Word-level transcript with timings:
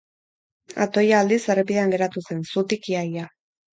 Atoia, 0.85 1.19
aldiz, 1.25 1.39
errepidean 1.55 1.93
geratu 1.97 2.25
zen, 2.29 2.43
zutik 2.55 2.91
ia-ia. 2.95 3.29